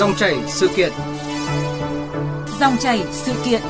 [0.00, 0.92] Dòng chảy sự kiện.
[2.60, 3.60] Dòng chảy sự kiện.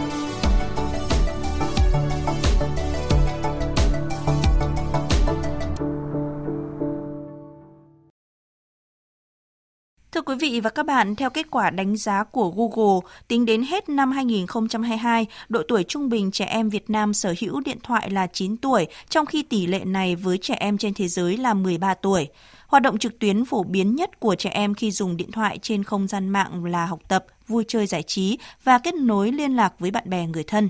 [10.12, 13.62] Thưa quý vị và các bạn, theo kết quả đánh giá của Google, tính đến
[13.62, 18.10] hết năm 2022, độ tuổi trung bình trẻ em Việt Nam sở hữu điện thoại
[18.10, 21.54] là 9 tuổi, trong khi tỷ lệ này với trẻ em trên thế giới là
[21.54, 22.28] 13 tuổi.
[22.70, 25.84] Hoạt động trực tuyến phổ biến nhất của trẻ em khi dùng điện thoại trên
[25.84, 29.74] không gian mạng là học tập, vui chơi giải trí và kết nối liên lạc
[29.78, 30.68] với bạn bè người thân.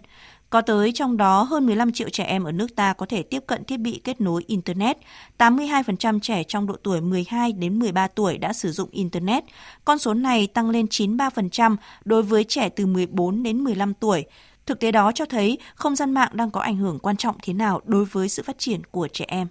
[0.51, 3.45] Có tới trong đó hơn 15 triệu trẻ em ở nước ta có thể tiếp
[3.47, 4.99] cận thiết bị kết nối Internet.
[5.39, 9.45] 82% trẻ trong độ tuổi 12 đến 13 tuổi đã sử dụng Internet.
[9.85, 14.25] Con số này tăng lên 93% đối với trẻ từ 14 đến 15 tuổi.
[14.67, 17.53] Thực tế đó cho thấy không gian mạng đang có ảnh hưởng quan trọng thế
[17.53, 19.47] nào đối với sự phát triển của trẻ em.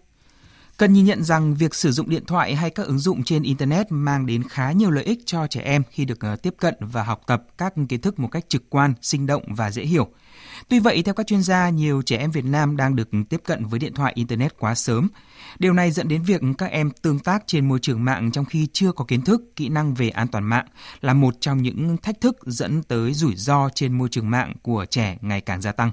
[0.80, 3.88] Cần nhìn nhận rằng việc sử dụng điện thoại hay các ứng dụng trên Internet
[3.90, 7.04] mang đến khá nhiều lợi ích cho trẻ em khi được ờ, tiếp cận và
[7.04, 10.08] học tập các kiến thức một cách trực quan, sinh động và dễ hiểu.
[10.68, 13.66] Tuy vậy, theo các chuyên gia, nhiều trẻ em Việt Nam đang được tiếp cận
[13.66, 15.08] với điện thoại Internet quá sớm.
[15.60, 18.68] Điều này dẫn đến việc các em tương tác trên môi trường mạng trong khi
[18.74, 20.66] chưa có kiến thức, kỹ năng về an toàn mạng
[21.02, 24.86] là một trong những thách thức dẫn tới rủi ro trên môi trường mạng của
[24.90, 25.92] trẻ ngày càng gia tăng.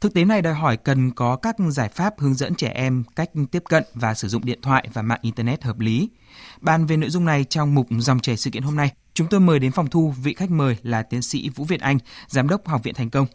[0.00, 3.30] Thực tế này đòi hỏi cần có các giải pháp hướng dẫn trẻ em cách
[3.50, 6.08] tiếp cận và sử dụng điện thoại và mạng Internet hợp lý.
[6.60, 9.40] Bàn về nội dung này trong mục dòng chảy sự kiện hôm nay, chúng tôi
[9.40, 12.68] mời đến phòng thu vị khách mời là tiến sĩ Vũ Việt Anh, Giám đốc
[12.68, 13.26] Học viện Thành công.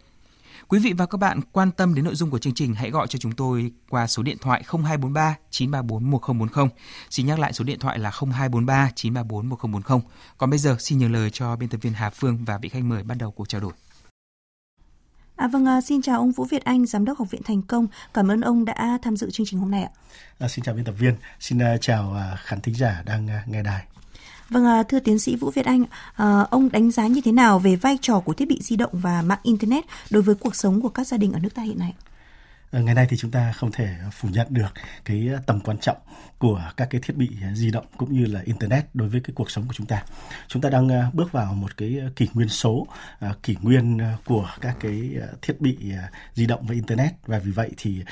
[0.69, 3.07] Quý vị và các bạn quan tâm đến nội dung của chương trình hãy gọi
[3.07, 6.67] cho chúng tôi qua số điện thoại 0243 934 1040.
[7.09, 9.99] Xin nhắc lại số điện thoại là 0243 934 1040.
[10.37, 12.83] Còn bây giờ xin nhường lời cho biên tập viên Hà Phương và vị khách
[12.83, 13.71] mời bắt đầu cuộc trao đổi.
[15.35, 17.87] À, vâng, à, xin chào ông Vũ Việt Anh, Giám đốc Học viện Thành công.
[18.13, 19.89] Cảm ơn ông đã tham dự chương trình hôm nay ạ.
[20.39, 23.47] À, xin chào biên tập viên, xin uh, chào uh, khán thính giả đang uh,
[23.47, 23.85] nghe đài.
[24.49, 27.59] Vâng, à, thưa tiến sĩ Vũ Việt Anh, à, ông đánh giá như thế nào
[27.59, 30.81] về vai trò của thiết bị di động và mạng Internet đối với cuộc sống
[30.81, 31.93] của các gia đình ở nước ta hiện nay?
[32.71, 34.73] Ờ, ngày nay thì chúng ta không thể phủ nhận được
[35.05, 35.97] cái ờ, tầm quan trọng
[36.37, 39.31] của các cái thiết bị ờ, di động cũng như là internet đối với cái
[39.35, 40.03] cuộc sống của chúng ta.
[40.47, 42.87] Chúng ta đang bước vào một cái kỷ nguyên số,
[43.43, 45.11] kỷ nguyên của các cái
[45.41, 45.77] thiết bị
[46.33, 48.03] di động và internet và vì vậy thì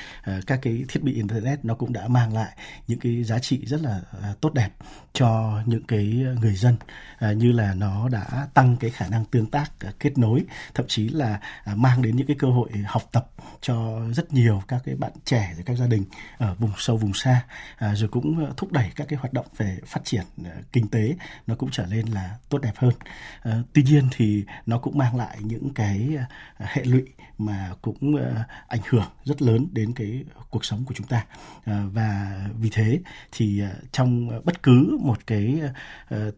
[0.46, 2.56] các cái thiết bị internet nó cũng đã mang lại
[2.86, 4.00] những cái giá trị rất là
[4.40, 4.70] tốt đẹp
[5.12, 6.04] cho những cái
[6.40, 6.76] người dân
[7.36, 11.40] như là nó đã tăng cái khả năng tương tác kết nối thậm chí là
[11.74, 13.30] mang đến những cái cơ hội học tập
[13.60, 16.04] cho rất nhiều nhiều các cái bạn trẻ rồi các gia đình
[16.38, 17.44] ở vùng sâu vùng xa
[17.76, 20.88] à, rồi cũng ờ, thúc đẩy các cái hoạt động về phát triển ờ, kinh
[20.88, 22.92] tế nó cũng trở nên là tốt đẹp hơn.
[23.42, 26.16] À, tuy nhiên thì nó cũng mang lại những cái
[26.58, 27.02] hệ lụy
[27.38, 28.16] mà cũng
[28.68, 31.24] ảnh hưởng rất lớn đến cái cuộc sống của chúng ta.
[31.64, 33.00] À, và vì thế
[33.32, 35.60] thì trong bất cứ một cái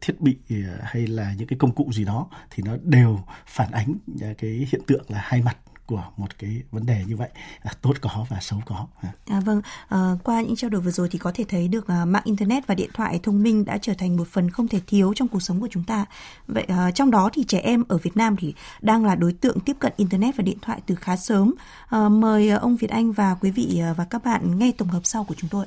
[0.00, 0.36] thiết bị
[0.82, 3.94] hay là những cái công cụ gì đó thì nó đều phản ánh
[4.38, 5.56] cái hiện tượng là hai mặt
[5.88, 7.28] của một cái vấn đề như vậy
[7.62, 8.86] à, tốt có và xấu có.
[9.26, 12.04] À, vâng, à, qua những trao đổi vừa rồi thì có thể thấy được à,
[12.04, 15.12] mạng internet và điện thoại thông minh đã trở thành một phần không thể thiếu
[15.16, 16.04] trong cuộc sống của chúng ta.
[16.46, 19.60] Vậy à, trong đó thì trẻ em ở Việt Nam thì đang là đối tượng
[19.60, 21.54] tiếp cận internet và điện thoại từ khá sớm.
[21.88, 25.24] À, mời ông Việt Anh và quý vị và các bạn nghe tổng hợp sau
[25.24, 25.66] của chúng tôi.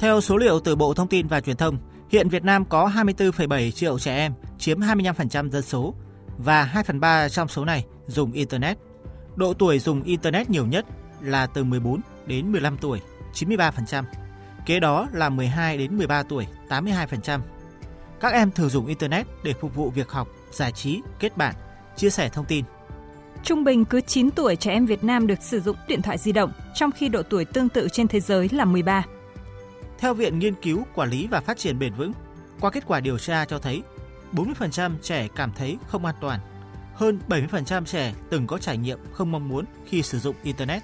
[0.00, 1.78] Theo số liệu từ Bộ Thông tin và Truyền thông,
[2.10, 5.94] Hiện Việt Nam có 24,7 triệu trẻ em, chiếm 25% dân số,
[6.38, 8.78] và 2 phần 3 trong số này dùng Internet.
[9.36, 10.86] Độ tuổi dùng Internet nhiều nhất
[11.20, 13.00] là từ 14 đến 15 tuổi,
[13.34, 14.04] 93%.
[14.66, 17.40] Kế đó là 12 đến 13 tuổi, 82%.
[18.20, 21.54] Các em thường dùng Internet để phục vụ việc học, giải trí, kết bạn,
[21.96, 22.64] chia sẻ thông tin.
[23.44, 26.32] Trung bình cứ 9 tuổi trẻ em Việt Nam được sử dụng điện thoại di
[26.32, 29.04] động, trong khi độ tuổi tương tự trên thế giới là 13.
[30.00, 32.12] Theo Viện Nghiên cứu Quản lý và Phát triển Bền vững,
[32.60, 33.82] qua kết quả điều tra cho thấy
[34.32, 36.40] 40% trẻ cảm thấy không an toàn,
[36.94, 40.82] hơn 70% trẻ từng có trải nghiệm không mong muốn khi sử dụng Internet.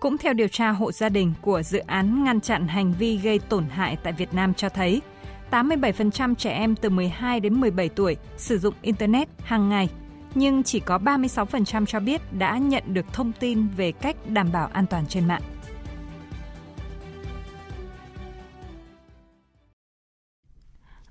[0.00, 3.38] Cũng theo điều tra hộ gia đình của dự án ngăn chặn hành vi gây
[3.38, 5.02] tổn hại tại Việt Nam cho thấy,
[5.50, 9.88] 87% trẻ em từ 12 đến 17 tuổi sử dụng Internet hàng ngày,
[10.34, 14.70] nhưng chỉ có 36% cho biết đã nhận được thông tin về cách đảm bảo
[14.72, 15.42] an toàn trên mạng.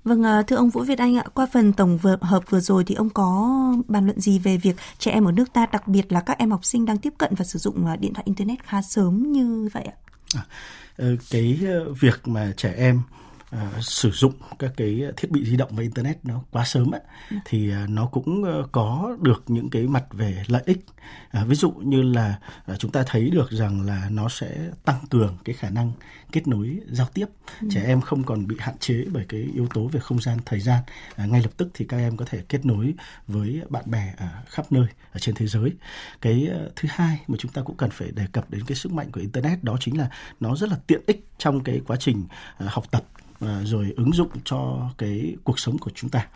[0.04, 2.94] Vâng, ờ, thưa ông Vũ Việt Anh ạ, qua phần tổng hợp vừa rồi thì
[2.94, 3.58] ông có
[3.88, 6.50] bàn luận gì về việc trẻ em ở nước ta, đặc biệt là các em
[6.50, 9.68] học sinh đang tiếp cận và sử dụng ờ, điện thoại internet khá sớm như
[9.72, 9.96] vậy ạ?
[10.34, 10.42] À,
[10.96, 11.60] ờ, cái
[12.00, 13.02] việc mà trẻ em
[13.54, 17.00] uh, sử dụng các cái thiết bị di động và internet nó quá sớm ấy,
[17.30, 17.36] ừ.
[17.44, 20.86] thì uh, nó cũng uh, có được những cái mặt về lợi ích
[21.42, 22.38] uh, ví dụ như là
[22.72, 25.92] uh, chúng ta thấy được rằng là nó sẽ tăng cường cái khả năng
[26.32, 27.26] kết nối giao tiếp
[27.60, 27.68] ừ.
[27.70, 30.60] trẻ em không còn bị hạn chế bởi cái yếu tố về không gian thời
[30.60, 30.82] gian
[31.24, 32.94] uh, ngay lập tức thì các em có thể kết nối
[33.26, 35.72] với bạn bè ở khắp nơi ở trên thế giới
[36.20, 38.92] cái uh, thứ hai mà chúng ta cũng cần phải đề cập đến cái sức
[38.92, 40.10] mạnh của internet đó chính là
[40.40, 42.24] nó rất là tiện ích trong cái quá trình
[42.64, 46.26] uh, học tập À, À, rồi ứng dụng cho cái cuộc sống của chúng ta.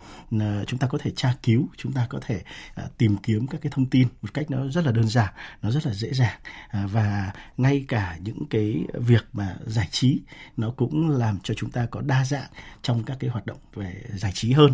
[0.67, 2.41] Chúng ta có thể tra cứu, chúng ta có thể
[2.75, 5.71] à, tìm kiếm các cái thông tin một cách nó rất là đơn giản, nó
[5.71, 6.39] rất là dễ dàng.
[6.69, 10.19] À, và ngay cả những cái việc mà giải trí
[10.57, 12.49] nó cũng làm cho chúng ta có đa dạng
[12.81, 14.73] trong các cái hoạt động về giải trí hơn.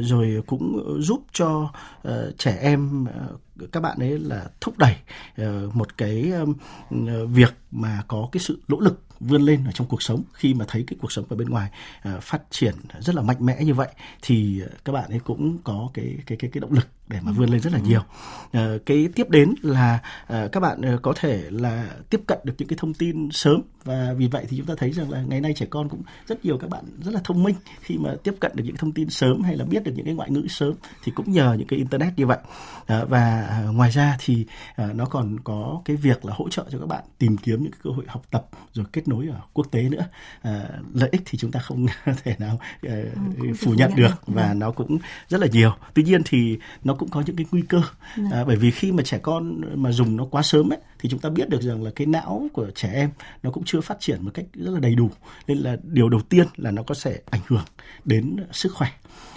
[0.00, 1.72] Rồi cũng giúp cho
[2.38, 3.06] trẻ em
[3.72, 4.96] các bạn ấy là thúc đẩy
[5.72, 6.32] một cái
[7.28, 10.22] việc mà có cái sự nỗ lực vươn lên ở trong cuộc sống.
[10.32, 11.70] Khi mà thấy cái cuộc sống ở bên ngoài
[12.02, 13.88] à, phát triển rất là mạnh mẽ như vậy,
[14.22, 17.32] thì à, các bạn ấy cũng có cái cái cái cái động lực để mà
[17.32, 18.00] vươn lên rất là nhiều.
[18.46, 22.54] Uh, cái tiếp đến là uh, các bạn uh, có thể là tiếp cận được
[22.58, 25.40] những cái thông tin sớm và vì vậy thì chúng ta thấy rằng là ngày
[25.40, 28.34] nay trẻ con cũng rất nhiều các bạn rất là thông minh khi mà tiếp
[28.40, 30.74] cận được những thông tin sớm hay là biết được những cái ngoại ngữ sớm
[31.04, 32.38] thì cũng nhờ những cái internet như vậy.
[32.80, 34.46] Uh, và ngoài ra thì
[34.82, 37.72] uh, nó còn có cái việc là hỗ trợ cho các bạn tìm kiếm những
[37.82, 40.06] cơ hội học tập rồi kết nối ở quốc tế nữa.
[40.48, 40.52] Uh,
[40.94, 41.86] lợi ích thì chúng ta không
[42.24, 43.08] thể nào ừ,
[43.58, 44.58] phủ nhận được và vâng.
[44.58, 45.72] nó cũng rất là nhiều.
[45.94, 47.82] Tuy nhiên thì nó cũng có những cái nguy cơ
[48.16, 48.30] vâng.
[48.30, 51.20] à, bởi vì khi mà trẻ con mà dùng nó quá sớm ấy thì chúng
[51.20, 53.10] ta biết được rằng là cái não của trẻ em
[53.42, 55.10] nó cũng chưa phát triển một cách rất là đầy đủ.
[55.46, 57.64] Nên là điều đầu tiên là nó có thể ảnh hưởng
[58.04, 58.88] đến sức khỏe.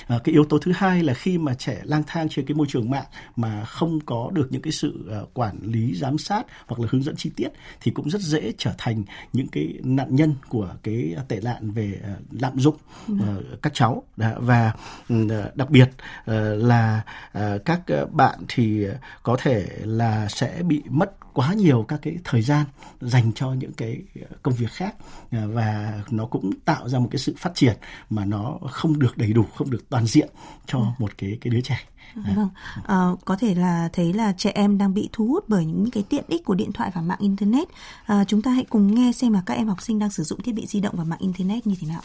[0.08, 2.68] À, cái yếu tố thứ hai là khi mà trẻ lang thang trên cái môi
[2.70, 3.06] trường mạng
[3.36, 7.04] mà không có được những cái sự uh, quản lý giám sát hoặc là hướng
[7.04, 7.50] dẫn chi tiết
[7.82, 9.04] thì cũng rất dễ trở thành
[9.34, 12.76] những cái nạn nhân của cái tệ nạn về uh, lạm dụng
[13.14, 13.20] uh,
[13.62, 14.04] các cháu.
[14.18, 14.72] Đã, và
[15.14, 15.20] uh,
[15.56, 17.02] đặc biệt uh, là
[17.38, 17.82] uh, các
[18.12, 18.86] bạn thì
[19.24, 22.66] có thể là sẽ bị mất quá nhiều các cái thời gian
[23.02, 24.02] dành cho những cái
[24.44, 24.96] công việc khác
[25.32, 27.78] và nó cũng tạo ra một cái sự phát triển
[28.10, 30.30] mà nó không được đầy đủ không được toàn diện
[30.66, 30.86] cho ừ.
[31.00, 31.86] một cái cái đứa trẻ
[32.16, 32.50] Vâng,
[32.88, 36.04] à, có thể là thấy là trẻ em đang bị thu hút bởi những cái
[36.10, 37.68] tiện ích của điện thoại và mạng internet.
[38.06, 40.42] À, chúng ta hãy cùng nghe xem là các em học sinh đang sử dụng
[40.42, 42.02] thiết bị di động và mạng internet như thế nào.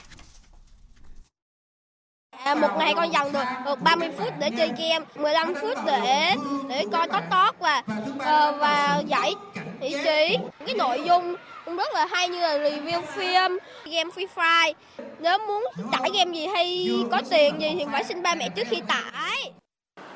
[2.47, 6.35] À, một ngày con dành được, được 30 phút để chơi game, 15 phút để
[6.69, 9.35] để coi TikTok tốt và uh, và giải
[9.81, 10.39] giải trí.
[10.67, 11.35] Cái nội dung
[11.65, 14.73] cũng rất là hay như là review phim, game Free Fire.
[15.19, 18.67] Nếu muốn tải game gì hay có tiền gì thì phải xin ba mẹ trước
[18.71, 19.53] khi tải.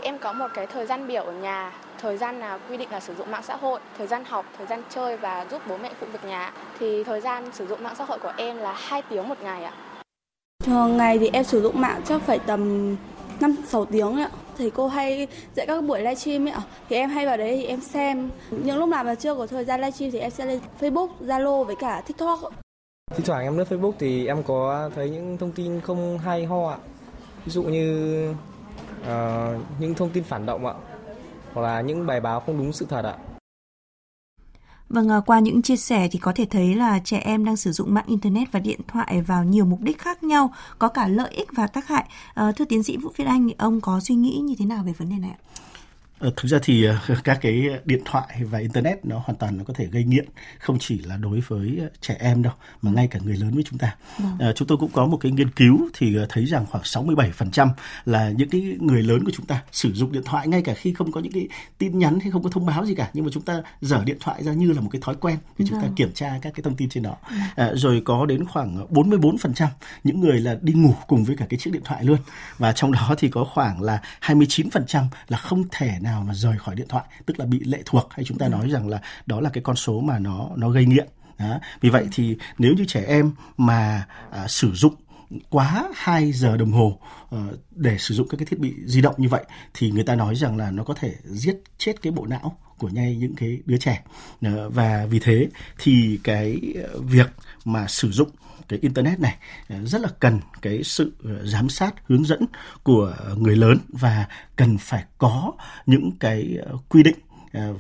[0.03, 3.01] Em có một cái thời gian biểu ở nhà, thời gian là quy định là
[3.01, 5.91] sử dụng mạng xã hội, thời gian học, thời gian chơi và giúp bố mẹ
[6.01, 6.53] phụ việc nhà.
[6.79, 9.65] Thì thời gian sử dụng mạng xã hội của em là 2 tiếng một ngày
[9.65, 9.73] ạ.
[10.61, 12.97] Thường ngày thì em sử dụng mạng chắc phải tầm
[13.41, 14.31] 5 6 tiếng ạ.
[14.59, 16.63] Thầy cô hay dạy các buổi livestream ấy ạ.
[16.89, 18.31] Thì em hay vào đấy thì em xem.
[18.51, 21.65] Những lúc nào mà chưa có thời gian livestream thì em sẽ lên Facebook, Zalo
[21.65, 22.41] với cả TikTok.
[23.11, 26.69] Thỉnh thoảng em lướt Facebook thì em có thấy những thông tin không hay ho
[26.71, 26.79] ạ.
[27.45, 28.31] Ví dụ như
[29.01, 29.07] uh,
[29.81, 30.75] những thông tin phản động ạ.
[31.53, 33.15] Hoặc là những bài báo không đúng sự thật ạ.
[34.91, 37.73] Vâng, à, qua những chia sẻ thì có thể thấy là trẻ em đang sử
[37.73, 41.31] dụng mạng Internet và điện thoại vào nhiều mục đích khác nhau, có cả lợi
[41.31, 42.05] ích và tác hại.
[42.35, 44.93] À, thưa tiến sĩ Vũ Việt Anh, ông có suy nghĩ như thế nào về
[44.93, 45.41] vấn đề này ạ?
[46.21, 49.65] Ờ, thực ra thì ờ, các cái điện thoại và internet nó hoàn toàn nó
[49.65, 50.25] có thể gây nghiện
[50.59, 52.53] không chỉ là đối với ờ, trẻ em đâu
[52.83, 53.97] mà ngay cả người lớn với chúng ta.
[54.19, 54.39] Vâng.
[54.39, 57.69] À, chúng tôi cũng có một cái nghiên cứu thì thấy rằng khoảng 67%
[58.05, 60.95] là những cái người lớn của chúng ta sử dụng điện thoại ngay cả khi
[60.95, 63.31] không có những cái tin nhắn hay không có thông báo gì cả nhưng mà
[63.35, 65.89] chúng ta dở điện thoại ra như là một cái thói quen để chúng vâng.
[65.89, 67.17] ta kiểm tra các cái thông tin trên đó.
[67.31, 67.41] Vâng.
[67.57, 69.67] À, rồi có đến khoảng 44%
[70.05, 72.19] những người là đi ngủ cùng với cả cái chiếc điện thoại luôn
[72.59, 76.59] và trong đó thì có khoảng là 29% là không thể nào nào mà rời
[76.59, 78.51] khỏi điện thoại tức là bị lệ thuộc hay chúng ta ừ.
[78.51, 81.59] nói rằng là đó là cái con số mà nó nó gây nghiện đó.
[81.81, 84.95] vì vậy thì nếu như trẻ em mà à, sử dụng
[85.51, 86.99] quá 2 giờ đồng hồ
[87.35, 87.41] uh,
[87.71, 90.35] để sử dụng các cái thiết bị di động như vậy thì người ta nói
[90.35, 93.77] rằng là nó có thể giết chết cái bộ não của ngay những cái đứa
[93.77, 94.03] trẻ
[94.47, 95.49] uh, và vì thế
[95.79, 96.61] thì cái
[96.99, 97.29] việc
[97.65, 98.31] mà sử dụng
[98.69, 99.37] cái internet này
[99.69, 102.47] ờ, rất là cần cái sự ờ, giám sát, hướng dẫn
[102.83, 104.27] của người lớn và
[104.57, 105.53] cần phải có
[105.87, 107.17] những cái ờ, quy định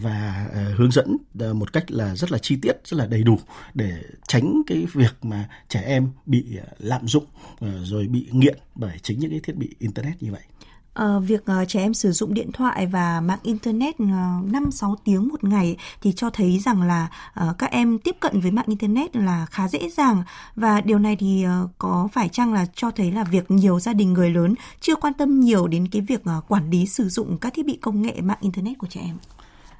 [0.01, 0.47] và
[0.77, 1.17] hướng dẫn
[1.55, 3.39] một cách là rất là chi tiết, rất là đầy đủ
[3.75, 7.25] để tránh cái việc mà trẻ em bị lạm dụng
[7.83, 10.41] rồi bị nghiện bởi chính những cái thiết bị internet như vậy.
[10.95, 14.97] À, việc uh, trẻ em sử dụng điện thoại và mạng internet ờ, uh, 5-6
[15.05, 17.09] tiếng một ngày thì cho thấy rằng là
[17.41, 20.23] uh, các em tiếp cận với mạng internet là khá dễ dàng
[20.57, 23.93] và điều này thì uh, có phải chăng là cho thấy là việc nhiều gia
[23.93, 27.39] đình người lớn chưa quan tâm nhiều đến cái việc uh, quản lý sử dụng
[27.39, 29.17] các thiết bị công nghệ mạng internet của trẻ em?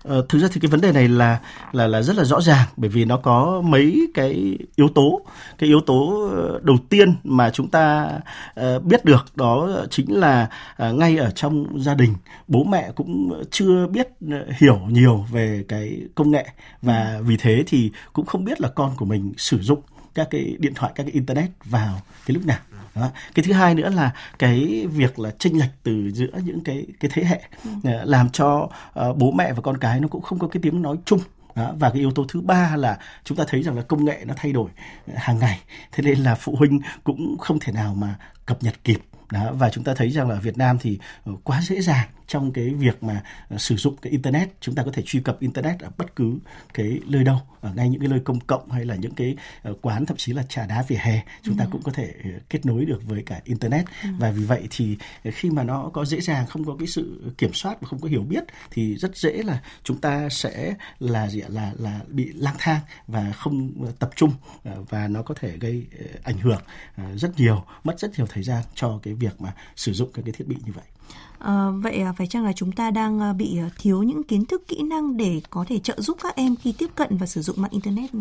[0.03, 1.41] Ờ, thực ra thì cái vấn đề này là
[1.73, 5.21] là là rất là rõ ràng bởi vì nó có mấy cái yếu tố.
[5.59, 8.11] Cái yếu tố ờ, đầu tiên mà chúng ta
[8.61, 10.49] uh, biết được đó chính là
[10.89, 12.15] uh, ngay ở trong gia đình
[12.49, 14.09] bố mẹ cũng chưa biết
[14.61, 16.47] hiểu nhiều về cái công nghệ
[16.83, 19.81] và vì thế thì cũng không biết là con của mình sử dụng
[20.21, 22.59] các cái điện thoại các cái internet vào cái lúc nào
[22.95, 23.11] đó.
[23.35, 27.11] cái thứ hai nữa là cái việc là chênh lệch từ giữa những cái cái
[27.15, 27.71] thế hệ ừ.
[27.85, 28.69] Ờ, làm cho
[29.09, 31.21] uh, bố mẹ và con cái nó cũng không có cái tiếng nói chung
[31.55, 31.73] đó.
[31.79, 34.35] và cái yếu tố thứ ba là chúng ta thấy rằng là công nghệ nó
[34.37, 34.71] thay đổi
[35.15, 35.61] hàng ngày
[35.93, 38.15] thế nên là phụ huynh cũng không thể nào mà
[38.47, 39.01] cập nhật kịp
[39.33, 40.99] đó và chúng ta thấy rằng là Việt Nam thì
[41.45, 44.91] quá dễ dàng trong cái việc mà ờ, sử dụng cái internet chúng ta có
[44.93, 46.39] thể truy cập internet ở bất cứ
[46.75, 49.75] cái nơi đâu ở ngay những cái nơi công cộng hay là những cái ờ,
[49.83, 51.69] quán thậm chí là trà đá vỉa hè chúng ta ừ.
[51.73, 54.09] cũng có thể ờ, kết nối được với cả internet ừ.
[54.19, 57.53] và vì vậy thì khi mà nó có dễ dàng không có cái sự kiểm
[57.53, 61.43] soát và không có hiểu biết thì rất dễ là chúng ta sẽ là gì
[61.49, 64.33] là là bị lang thang và không tập trung
[64.65, 65.87] và nó có thể gây
[66.23, 66.63] ảnh hưởng
[67.17, 70.33] rất nhiều mất rất nhiều thời gian cho cái việc mà sử dụng các cái
[70.33, 70.85] thiết bị như vậy
[71.39, 74.45] Ờ, à, vậy phải chăng là chúng ta đang à, bị à, thiếu những kiến
[74.45, 77.43] thức kỹ năng để có thể trợ giúp các em khi tiếp cận và sử
[77.43, 78.19] dụng mạng internet ờ,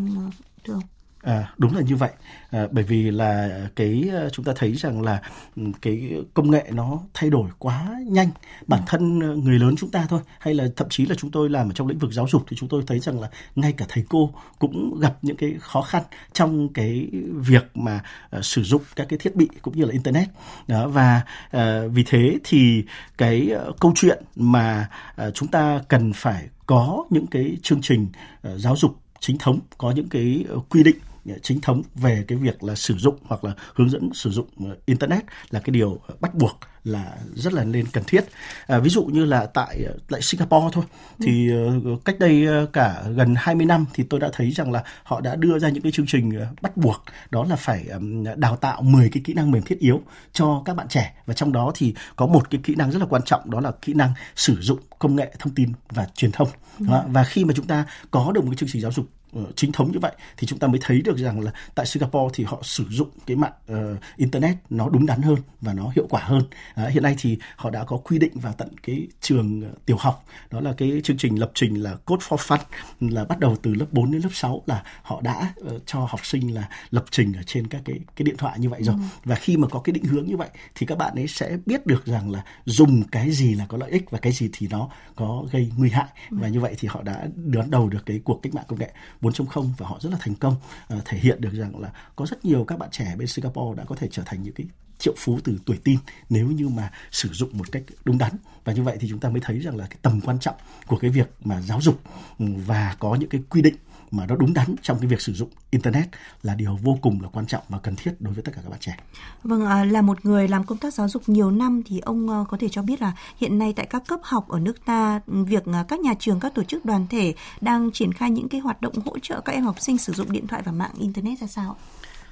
[0.64, 0.84] thưa ông?
[1.22, 2.12] À, đúng là như vậy.
[2.50, 5.22] À, bởi vì là cái ờ, chúng ta thấy rằng là
[5.56, 8.30] ừ, cái công nghệ nó thay đổi quá nhanh.
[8.68, 11.50] Bản thân ờ, người lớn chúng ta thôi hay là thậm chí là chúng tôi
[11.50, 13.86] làm ở trong lĩnh vực giáo dục thì chúng tôi thấy rằng là ngay cả
[13.90, 18.04] thầy cô cũng gặp những cái khó khăn trong cái việc mà
[18.38, 20.28] uh, sử dụng các cái thiết bị cũng như là internet.
[20.68, 21.22] Đó và
[21.58, 21.62] uh,
[21.92, 22.84] vì thế thì
[23.18, 24.90] cái uh, câu chuyện mà
[25.28, 28.08] uh, chúng ta cần phải có những cái chương trình
[28.48, 30.96] uh, giáo dục chính thống có những cái quy định
[31.42, 34.78] chính thống về cái việc là sử dụng hoặc là hướng dẫn sử dụng ờ,
[34.86, 38.26] internet là cái điều bắt buộc là rất là nên cần thiết.
[38.68, 40.84] À, ví dụ như là tại tại Singapore thôi
[41.20, 41.50] thì
[41.94, 45.22] uh, cách đây uh, cả gần 20 năm thì tôi đã thấy rằng là họ
[45.22, 48.56] đã đưa ra những cái chương trình uh, bắt buộc đó là phải um, đào
[48.56, 50.02] tạo 10 cái kỹ năng mềm thiết yếu
[50.34, 53.06] cho các bạn trẻ và trong đó thì có một cái kỹ năng rất là
[53.10, 56.48] quan trọng đó là kỹ năng sử dụng công nghệ thông tin và truyền thông.
[56.80, 56.86] Ừ.
[57.08, 59.19] Và khi mà chúng ta có được một cái chương trình giáo dục Ờ,
[59.56, 62.44] chính thống như vậy thì chúng ta mới thấy được rằng là tại Singapore thì
[62.44, 63.78] họ sử dụng cái mạng uh,
[64.18, 66.44] internet nó đúng đắn hơn và nó hiệu quả hơn.
[66.74, 69.98] À, hiện nay thì họ đã có quy định vào tận cái trường uh, tiểu
[70.00, 72.60] học đó là cái chương trình lập trình là Code for Fun
[73.00, 76.26] là bắt đầu từ lớp 4 đến lớp 6 là họ đã uh, cho học
[76.26, 78.96] sinh là lập trình ở trên các cái cái điện thoại như vậy rồi.
[78.96, 79.02] Ừ.
[79.24, 81.86] Và khi mà có cái định hướng như vậy thì các bạn ấy sẽ biết
[81.86, 84.90] được rằng là dùng cái gì là có lợi ích và cái gì thì nó
[85.16, 86.38] có gây nguy hại ừ.
[86.42, 88.92] và như vậy thì họ đã đón đầu được cái cuộc cách mạng công nghệ
[89.22, 90.56] 4.0 và họ rất là thành công.
[90.94, 93.84] Uh, thể hiện được rằng là có rất nhiều các bạn trẻ bên Singapore đã
[93.84, 94.68] có thể trở thành những cái
[95.00, 96.00] triệu phú từ tuổi tin
[96.30, 98.32] nếu như mà sử dụng một cách đúng đắn.
[98.64, 100.56] Và như vậy thì chúng ta mới thấy rằng là cái tầm quan trọng
[100.88, 102.02] của cái việc mà giáo dục
[102.40, 103.76] ừ, và có những cái quy định
[104.12, 106.08] mà nó đúng đắn trong cái việc sử dụng internet
[106.44, 108.70] là điều vô cùng là quan trọng và cần thiết đối với tất cả các
[108.70, 108.98] bạn trẻ.
[109.44, 112.46] Vâng, à, là một người làm công tác giáo dục nhiều năm thì ông ờ,
[112.50, 115.64] có thể cho biết là hiện nay tại các cấp học ở nước ta, việc
[115.66, 118.82] ờ, các nhà trường, các tổ chức đoàn thể đang triển khai những cái hoạt
[118.82, 121.48] động hỗ trợ các em học sinh sử dụng điện thoại và mạng internet ra
[121.48, 121.78] sao?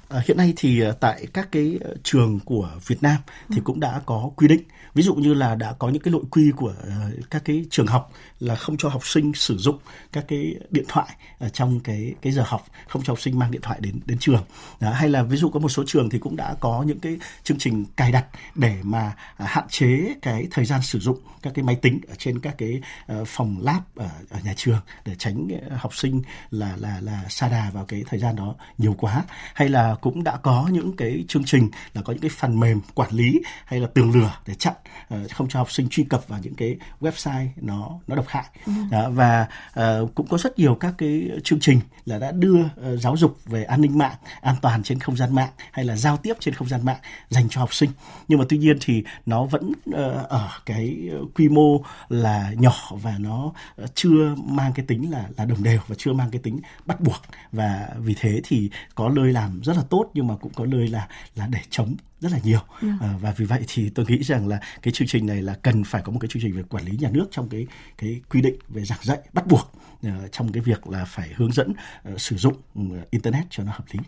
[0.08, 3.16] À, hiện nay thì à, tại các cái ờ, trường của Việt Nam
[3.48, 3.62] thì ừ.
[3.64, 4.62] cũng đã có quy định.
[4.94, 7.86] Ví dụ như là đã có những cái nội quy của uh, các cái trường
[7.86, 9.78] học là không cho học sinh sử dụng
[10.12, 13.50] các cái điện thoại ở trong cái cái giờ học không cho học sinh mang
[13.50, 14.44] điện thoại đến đến trường.
[14.80, 17.18] Đó, hay là ví dụ có một số trường thì cũng đã có những cái
[17.42, 21.52] chương trình cài đặt để mà uh, hạn chế cái thời gian sử dụng các
[21.54, 22.80] cái máy tính ở trên các cái
[23.12, 27.48] uh, phòng lab ở, ở nhà trường để tránh học sinh là là là sa
[27.48, 29.24] đà vào cái thời gian đó nhiều quá.
[29.54, 32.80] Hay là cũng đã có những cái chương trình là có những cái phần mềm
[32.94, 34.74] quản lý hay là tường lửa để chặn
[35.14, 38.44] uh, không cho học sinh truy cập vào những cái website nó nó độc hại.
[38.66, 38.72] Ừ.
[38.90, 39.46] Đó, và
[39.80, 43.38] uh, cũng có rất nhiều các cái chương trình là đã đưa uh, giáo dục
[43.44, 46.54] về an ninh mạng an toàn trên không gian mạng hay là giao tiếp trên
[46.54, 47.90] không gian mạng dành cho học sinh.
[48.28, 49.94] Nhưng mà tuy nhiên thì nó vẫn uh,
[50.28, 53.52] ở cái quy mô là nhỏ và nó
[53.94, 57.22] chưa mang cái tính là là đồng đều và chưa mang cái tính bắt buộc.
[57.52, 60.88] Và vì thế thì có nơi làm rất là tốt nhưng mà cũng có nơi
[60.88, 62.94] là là để chống rất là nhiều yeah.
[63.00, 63.06] Dạ.
[63.06, 65.84] à, và vì vậy thì tôi nghĩ rằng là cái chương trình này là cần
[65.84, 67.66] phải có một cái chương trình về quản lý nhà nước trong cái
[67.98, 69.72] cái quy định về giảng dạy bắt buộc
[70.06, 71.72] uh, trong cái việc là phải hướng dẫn
[72.12, 74.00] uh, sử dụng uh, internet cho nó hợp lý.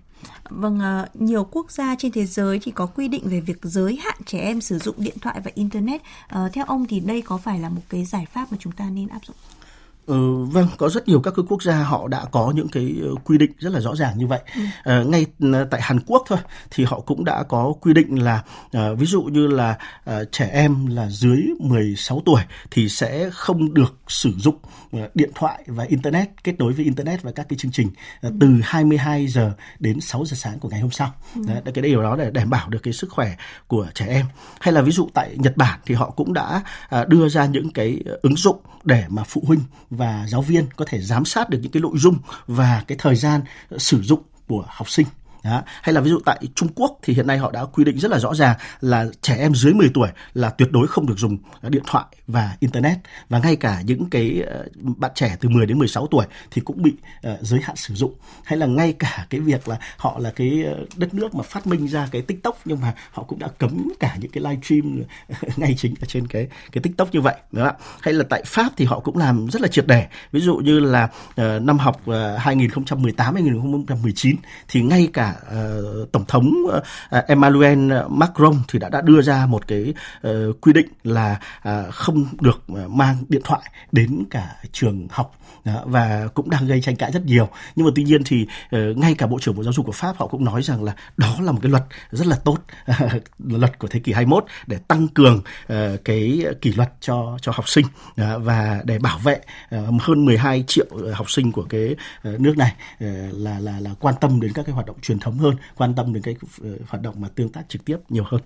[0.49, 3.97] Vâng, uh, nhiều quốc gia trên thế giới thì có quy định về việc giới
[3.97, 6.01] hạn trẻ em sử dụng điện thoại và internet.
[6.01, 8.91] Uh, theo ông thì đây có phải là một cái giải pháp mà chúng ta
[8.91, 9.37] nên áp dụng?
[10.11, 13.09] Ừ, vâng, có rất nhiều các cái quốc gia họ đã có những cái ờ,
[13.25, 14.41] quy định rất là rõ ràng như vậy.
[14.55, 14.61] Ừ.
[14.85, 15.27] À, ngay
[15.71, 16.39] tại Hàn Quốc thôi
[16.71, 20.51] thì họ cũng đã có quy định là à, ví dụ như là à, trẻ
[20.53, 22.41] em là dưới 16 tuổi
[22.71, 24.57] thì sẽ không được sử dụng
[24.93, 27.91] à, điện thoại và internet kết nối với internet và các cái chương trình
[28.23, 31.15] à, từ 22 giờ đến 6 giờ sáng của ngày hôm sau.
[31.35, 31.43] Ừ.
[31.47, 33.37] Đấy, cái điều đó để đảm bảo được cái sức khỏe
[33.67, 34.27] của trẻ em.
[34.61, 37.71] Hay là ví dụ tại Nhật Bản thì họ cũng đã à, đưa ra những
[37.71, 39.61] cái ứng dụng để mà phụ huynh
[40.01, 43.17] và giáo viên có thể giám sát được những cái nội dung và cái thời
[43.17, 43.41] gian
[43.79, 45.07] sử dụng của học sinh
[45.45, 45.63] đó.
[45.83, 48.11] Hay là ví dụ tại Trung Quốc thì hiện nay họ đã quy định rất
[48.11, 51.39] là rõ ràng là trẻ em dưới 10 tuổi là tuyệt đối không được dùng
[51.69, 54.67] điện thoại và internet và ngay cả những cái ờ,
[54.97, 56.93] bạn trẻ từ 10 đến 16 tuổi thì cũng bị
[57.33, 58.15] uh, giới hạn sử dụng.
[58.45, 61.67] Hay là ngay cả cái việc là họ là cái ờ, đất nước mà phát
[61.67, 65.03] minh ra cái TikTok nhưng mà họ cũng đã cấm cả những cái live stream
[65.57, 67.85] ngay chính ở trên cái cái TikTok như vậy, đúng không ạ?
[68.01, 70.07] Hay là tại Pháp thì họ cũng làm rất là triệt để.
[70.33, 74.37] Ví dụ như là uh, năm học uh, 2018 2019
[74.69, 79.67] thì ngay cả uh, tổng thống uh, Emmanuel Macron thì đã đã đưa ra một
[79.69, 79.95] cái
[80.27, 85.37] uh, quy định là uh, không được mang điện thoại đến cả trường học.
[85.65, 87.49] Đó, và cũng đang gây tranh cãi rất nhiều.
[87.77, 88.47] Nhưng mà tuy nhiên thì
[88.77, 90.95] uh, ngay cả bộ trưởng bộ giáo dục của pháp họ cũng nói rằng là
[91.17, 92.59] đó là một cái luật rất là tốt
[93.39, 97.69] luật của thế kỷ 21 để tăng cường uh, cái kỷ luật cho cho học
[97.69, 99.41] sinh uh, và để bảo vệ
[99.77, 101.97] uh, hơn 12 triệu học sinh của cái
[102.29, 105.20] uh, nước này uh, là là là quan tâm đến các cái hoạt động truyền
[105.21, 108.25] thống hơn quan tâm đến cái uh, hoạt động mà tương tác trực tiếp nhiều
[108.27, 108.41] hơn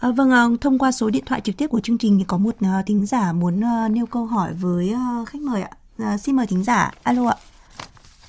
[0.00, 2.54] À, vâng, thông qua số điện thoại trực tiếp của chương trình thì có một
[2.54, 5.70] uh, thính giả muốn uh, nêu câu hỏi với uh, khách mời ạ.
[5.98, 6.90] À, xin mời thính giả.
[7.02, 7.36] Alo ạ.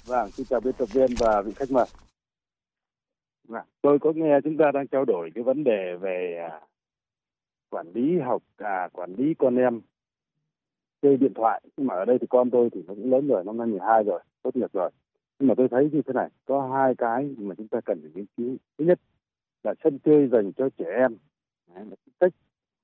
[0.06, 1.86] Vâng, xin chào biên tập viên và vị khách mời.
[3.48, 6.60] Vâng, tôi có nghe chúng ta đang trao đổi cái vấn đề về à,
[7.70, 9.82] quản lý học, à, quản lý con em
[11.02, 11.62] chơi điện thoại.
[11.78, 14.04] Nhưng mà ở đây thì con tôi thì nó cũng lớn rồi, năm nay 12
[14.04, 14.92] rồi, tốt nghiệp rồi.
[15.42, 18.12] Nhưng mà tôi thấy như thế này, có hai cái mà chúng ta cần phải
[18.16, 18.58] nghiên cứu.
[18.78, 19.00] Thứ nhất
[19.64, 21.16] là sân chơi dành cho trẻ em.
[21.76, 22.34] Đấy, là cách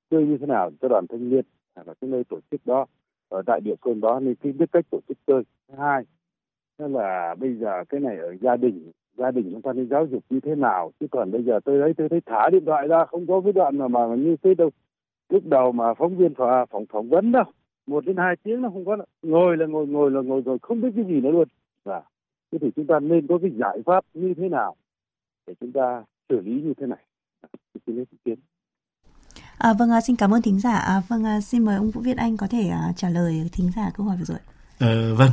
[0.09, 1.45] chơi như thế nào cho đoàn thanh niên
[1.75, 2.85] hoặc là cái nơi tổ chức đó
[3.29, 5.43] ở tại địa phương đó nên cái biết cách tổ chức chơi.
[5.67, 6.03] Thứ hai
[6.77, 10.05] đó là bây giờ cái này ở gia đình gia đình chúng ta nên giáo
[10.05, 10.91] dục như thế nào.
[10.99, 13.53] Chứ còn bây giờ tôi thấy tôi thấy thả điện thoại ra không có cái
[13.53, 14.69] đoạn mà mà như thế đâu.
[15.29, 17.45] Lúc đầu mà phóng viên phỏng phỏng phỏng vấn đâu
[17.87, 20.81] một đến hai tiếng nó không có ngồi là ngồi ngồi là ngồi rồi không
[20.81, 21.47] biết cái gì nữa luôn.
[21.83, 22.03] Và
[22.51, 24.75] thế thì chúng ta nên có cái giải pháp như thế nào
[25.47, 27.03] để chúng ta xử lý như thế này
[27.85, 28.39] xin ý kiến
[29.57, 30.75] À, vâng, xin cảm ơn thính giả.
[30.75, 33.91] À, vâng, xin mời ông Vũ Việt Anh có thể uh, trả lời thính giả
[33.97, 34.37] câu hỏi vừa rồi.
[34.79, 35.31] Ờ, vâng,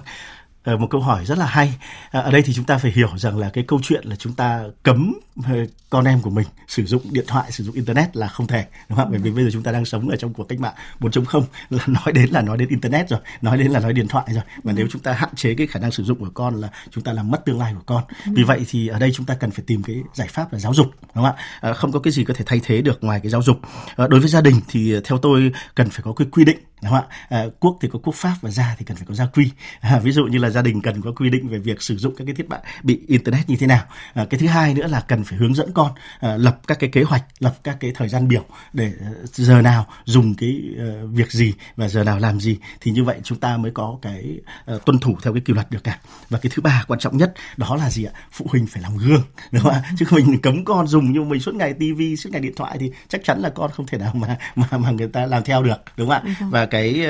[0.65, 1.75] một câu hỏi rất là hay.
[2.11, 4.33] Ờ, ở đây thì chúng ta phải hiểu rằng là cái câu chuyện là chúng
[4.33, 5.55] ta cấm ờ,
[5.91, 8.99] con em của mình sử dụng điện thoại, sử dụng internet là không thể, đúng
[8.99, 9.11] không?
[9.11, 11.85] Bởi vì bây giờ chúng ta đang sống ở trong cuộc cách mạng 4.0 là
[11.87, 14.43] nói đến là nói đến internet rồi, nói đến là nói điện thoại rồi.
[14.63, 17.05] Và nếu chúng ta hạn chế cái khả năng sử dụng của con là chúng
[17.05, 18.05] ta làm mất tương lai của con.
[18.27, 20.75] Vì vậy thì ở đây chúng ta cần phải tìm cái giải pháp là giáo
[20.75, 21.73] dục, đúng không ạ?
[21.73, 23.57] Không có cái gì có thể thay thế được ngoài cái giáo dục.
[23.97, 27.09] Đối với gia đình thì theo tôi cần phải có cái quy định đúng không
[27.09, 27.17] ạ?
[27.29, 29.51] À, quốc thì có quốc pháp và gia thì cần phải có gia quy.
[29.81, 32.15] À, ví dụ như là gia đình cần có quy định về việc sử dụng
[32.17, 32.47] các cái thiết
[32.83, 33.83] bị internet như thế nào.
[34.15, 36.91] À, cái thứ hai nữa là cần phải hướng dẫn con à, lập các cái
[36.91, 38.93] kế hoạch, lập các cái thời gian biểu để
[39.33, 43.19] giờ nào dùng cái uh, việc gì và giờ nào làm gì thì như vậy
[43.23, 44.39] chúng ta mới có cái
[44.75, 45.99] uh, tuân thủ theo cái kỷ luật được cả.
[46.29, 48.13] Và cái thứ ba quan trọng nhất đó là gì ạ?
[48.33, 49.83] Phụ huynh phải làm gương, đúng không ạ?
[49.99, 52.91] Chứ mình cấm con dùng nhưng mình suốt ngày tivi, suốt ngày điện thoại thì
[53.09, 55.83] chắc chắn là con không thể nào mà mà mà người ta làm theo được,
[55.97, 56.35] đúng không ạ?
[56.51, 57.07] Và cái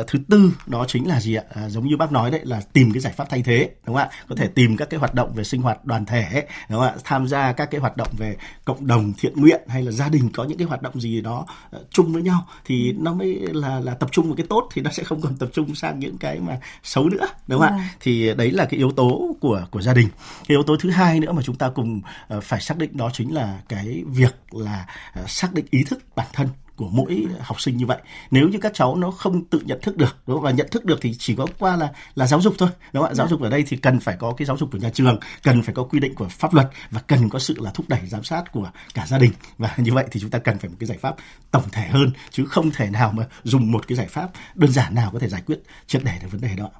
[0.00, 1.42] uh, thứ tư đó chính là gì ạ?
[1.54, 4.08] À, giống như bác nói đấy là tìm cái giải pháp thay thế đúng không
[4.08, 4.10] ạ?
[4.28, 6.94] Có thể tìm các cái hoạt động về sinh hoạt đoàn thể đúng không ạ?
[7.04, 10.30] Tham gia các cái hoạt động về cộng đồng thiện nguyện hay là gia đình
[10.34, 13.80] có những cái hoạt động gì đó uh, chung với nhau thì nó mới là
[13.80, 16.18] là tập trung vào cái tốt thì nó sẽ không còn tập trung sang những
[16.18, 17.76] cái mà xấu nữa đúng không ạ?
[17.78, 17.90] À.
[18.00, 20.08] thì đấy là cái yếu tố của của gia đình.
[20.48, 22.00] Cái yếu tố thứ hai nữa mà chúng ta cùng
[22.36, 24.86] uh, phải xác định đó chính là cái việc là
[25.22, 27.98] uh, xác định ý thức bản thân của mỗi học sinh như vậy
[28.30, 30.42] nếu như các cháu nó không tự nhận thức được đúng không?
[30.42, 33.12] và nhận thức được thì chỉ có qua là là giáo dục thôi đúng không
[33.12, 33.30] ạ giáo dạ.
[33.30, 35.74] dục ở đây thì cần phải có cái giáo dục của nhà trường cần phải
[35.74, 38.52] có quy định của pháp luật và cần có sự là thúc đẩy giám sát
[38.52, 40.98] của cả gia đình và như vậy thì chúng ta cần phải một cái giải
[40.98, 41.16] pháp
[41.50, 44.94] tổng thể hơn chứ không thể nào mà dùng một cái giải pháp đơn giản
[44.94, 46.70] nào có thể giải quyết triệt để được vấn đề đó.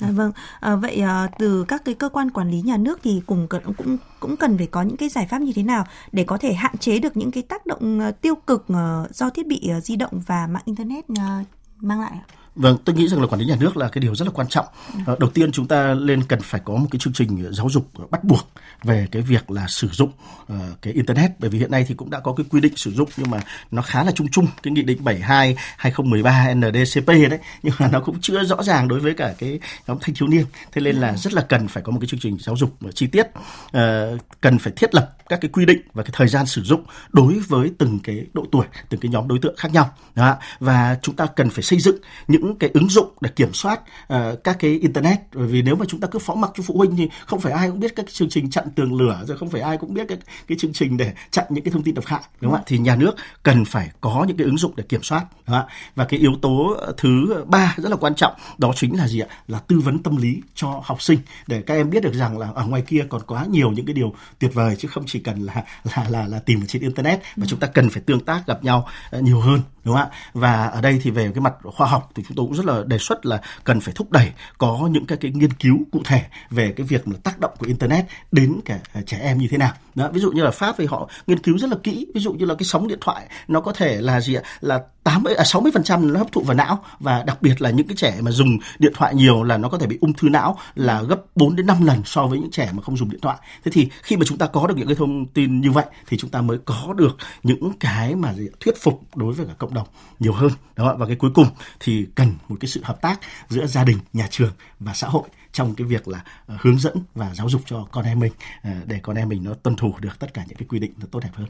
[0.00, 3.22] À, vâng, à, vậy à, từ các cái cơ quan quản lý nhà nước thì
[3.26, 6.24] cùng cần cũng cũng cần phải có những cái giải pháp như thế nào để
[6.24, 9.45] có thể hạn chế được những cái tác động uh, tiêu cực uh, do thiết
[9.46, 11.42] bị ờ, di động và mạng internet ờ,
[11.80, 12.26] mang lại ạ?
[12.56, 14.48] Vâng, tôi nghĩ rằng là quản lý nhà nước là cái điều rất là quan
[14.48, 14.66] trọng.
[15.06, 15.16] Ừ.
[15.18, 18.24] Đầu tiên chúng ta lên cần phải có một cái chương trình giáo dục bắt
[18.24, 18.48] buộc
[18.82, 20.10] về cái việc là sử dụng
[20.52, 22.92] uh, cái internet bởi vì hiện nay thì cũng đã có cái quy định sử
[22.92, 23.40] dụng nhưng mà
[23.70, 28.00] nó khá là chung chung cái nghị định 72 2013 NDCP đấy nhưng mà nó
[28.00, 30.44] cũng chưa rõ ràng đối với cả cái nhóm thanh thiếu niên.
[30.72, 33.06] Thế nên là rất là cần phải có một cái chương trình giáo dục chi
[33.06, 33.26] tiết
[33.66, 36.84] uh, cần phải thiết lập các cái quy định và cái thời gian sử dụng
[37.12, 39.90] đối với từng cái độ tuổi, từng cái nhóm đối tượng khác nhau.
[40.14, 40.36] Đó.
[40.60, 41.96] Và chúng ta cần phải xây dựng
[42.28, 43.80] những cái ứng dụng để kiểm soát
[44.12, 46.74] uh, các cái internet bởi vì nếu mà chúng ta cứ phó mặc cho phụ
[46.76, 49.50] huynh thì không phải ai cũng biết các chương trình chặn tường lửa rồi không
[49.50, 52.06] phải ai cũng biết cái cái chương trình để chặn những cái thông tin độc
[52.06, 54.84] hại đúng không ạ thì nhà nước cần phải có những cái ứng dụng để
[54.88, 55.66] kiểm soát đúng không?
[55.94, 59.28] và cái yếu tố thứ ba rất là quan trọng đó chính là gì ạ
[59.48, 62.48] là tư vấn tâm lý cho học sinh để các em biết được rằng là
[62.54, 65.40] ở ngoài kia còn quá nhiều những cái điều tuyệt vời chứ không chỉ cần
[65.40, 67.46] là là là, là tìm ở trên internet và ừ.
[67.48, 70.66] chúng ta cần phải tương tác gặp nhau uh, nhiều hơn đúng không ạ và
[70.66, 72.98] ở đây thì về cái mặt khoa học thì chúng tôi cũng rất là đề
[72.98, 76.72] xuất là cần phải thúc đẩy có những cái cái nghiên cứu cụ thể về
[76.76, 79.72] cái việc mà tác động của internet đến cả à, trẻ em như thế nào.
[79.94, 82.32] Đó ví dụ như là pháp thì họ nghiên cứu rất là kỹ ví dụ
[82.32, 84.42] như là cái sóng điện thoại nó có thể là gì ạ?
[84.60, 87.70] Là 80 à 60 phần trăm nó hấp thụ vào não và đặc biệt là
[87.70, 90.28] những cái trẻ mà dùng điện thoại nhiều là nó có thể bị ung thư
[90.28, 93.20] não là gấp 4 đến 5 lần so với những trẻ mà không dùng điện
[93.20, 93.36] thoại.
[93.64, 96.16] Thế thì khi mà chúng ta có được những cái thông tin như vậy thì
[96.16, 99.74] chúng ta mới có được những cái mà gì, thuyết phục đối với cả cộng
[99.74, 99.86] đồng
[100.18, 100.50] nhiều hơn.
[100.76, 101.46] Đó và cái cuối cùng
[101.80, 105.28] thì cần một cái sự hợp tác giữa gia đình nhà trường và xã hội
[105.56, 108.32] trong cái việc là uh, hướng dẫn và giáo dục cho con em mình
[108.68, 110.92] uh, để con em mình nó tuân thủ được tất cả những cái quy định
[111.00, 111.46] nó tốt đẹp hơn.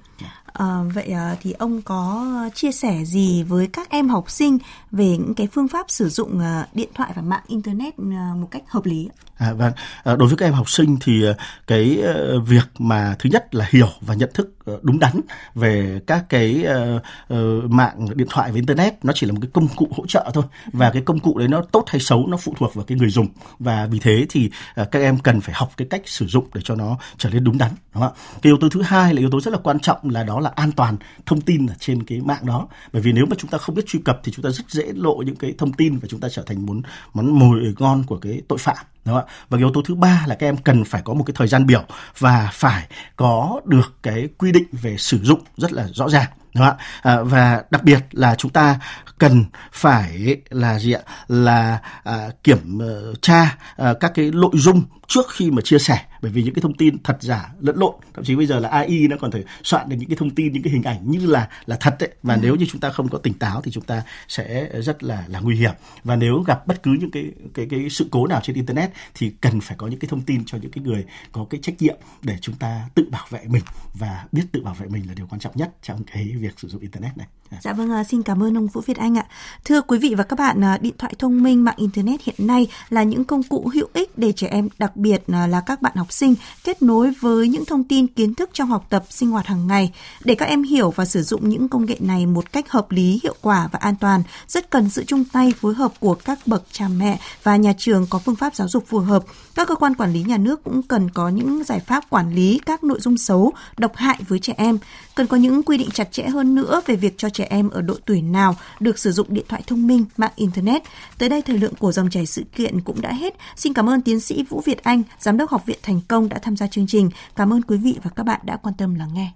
[0.52, 4.58] À, vậy thì ông có chia sẻ gì với các em học sinh
[4.90, 6.40] về những cái phương pháp sử dụng
[6.74, 9.08] điện thoại và mạng internet một cách hợp lý?
[9.36, 9.72] À, vâng,
[10.04, 11.24] à, đối với các em học sinh thì
[11.66, 12.02] cái
[12.46, 15.20] việc mà thứ nhất là hiểu và nhận thức đúng đắn
[15.54, 17.02] về các cái uh,
[17.34, 20.30] uh, mạng điện thoại và internet nó chỉ là một cái công cụ hỗ trợ
[20.34, 22.98] thôi và cái công cụ đấy nó tốt hay xấu nó phụ thuộc vào cái
[22.98, 26.26] người dùng và vì thế thì uh, các em cần phải học cái cách sử
[26.26, 28.20] dụng để cho nó trở nên đúng đắn đúng không ạ?
[28.42, 30.50] Cái yếu tố thứ hai là yếu tố rất là quan trọng là đó là
[30.54, 32.68] an toàn thông tin ở trên cái mạng đó.
[32.92, 34.92] Bởi vì nếu mà chúng ta không biết truy cập thì chúng ta rất dễ
[34.94, 36.82] lộ những cái thông tin và chúng ta trở thành món
[37.14, 39.32] món mồi ngon của cái tội phạm đúng không ạ?
[39.48, 41.66] Và yếu tố thứ ba là các em cần phải có một cái thời gian
[41.66, 41.84] biểu
[42.18, 46.66] và phải có được cái quy định về sử dụng rất là rõ ràng đúng
[46.66, 46.84] không ạ.
[47.02, 48.78] À, và đặc biệt là chúng ta
[49.18, 51.00] cần phải là gì ạ?
[51.28, 55.98] Là à, kiểm ờ, tra à, các cái nội dung trước khi mà chia sẻ
[56.22, 58.68] bởi vì những cái thông tin thật giả lẫn lộn thậm chí bây giờ là
[58.68, 61.26] AI nó còn thể soạn được những cái thông tin những cái hình ảnh như
[61.26, 62.40] là là thật đấy và ừ.
[62.42, 65.40] nếu như chúng ta không có tỉnh táo thì chúng ta sẽ rất là là
[65.40, 65.72] nguy hiểm
[66.04, 69.32] và nếu gặp bất cứ những cái cái cái sự cố nào trên internet thì
[69.40, 71.96] cần phải có những cái thông tin cho những cái người có cái trách nhiệm
[72.22, 73.62] để chúng ta tự bảo vệ mình
[73.94, 76.68] và biết tự bảo vệ mình là điều quan trọng nhất trong cái việc sử
[76.68, 77.26] dụng internet này.
[77.62, 79.26] Dạ vâng, à, xin cảm ơn ông Vũ Việt Anh ạ.
[79.64, 82.66] Thưa quý vị và các bạn, à, điện thoại thông minh, mạng internet hiện nay
[82.88, 85.92] là những công cụ hữu ích để trẻ em, đặc biệt à, là các bạn
[85.96, 89.46] học sinh kết nối với những thông tin kiến thức trong học tập, sinh hoạt
[89.46, 89.92] hàng ngày.
[90.24, 93.20] Để các em hiểu và sử dụng những công nghệ này một cách hợp lý,
[93.22, 96.62] hiệu quả và an toàn, rất cần sự chung tay phối hợp của các bậc
[96.72, 99.24] cha mẹ và nhà trường có phương pháp giáo dục phù hợp.
[99.54, 102.60] Các cơ quan quản lý nhà nước cũng cần có những giải pháp quản lý
[102.66, 104.78] các nội dung xấu, độc hại với trẻ em.
[105.14, 107.70] Cần có những quy định chặt chẽ hơn nữa về việc cho trẻ trẻ em
[107.70, 110.82] ở độ tuổi nào được sử dụng điện thoại thông minh, mạng Internet.
[111.18, 113.34] Tới đây thời lượng của dòng chảy sự kiện cũng đã hết.
[113.56, 116.38] Xin cảm ơn tiến sĩ Vũ Việt Anh, Giám đốc Học viện Thành Công đã
[116.38, 117.10] tham gia chương trình.
[117.36, 119.32] Cảm ơn quý vị và các bạn đã quan tâm lắng nghe.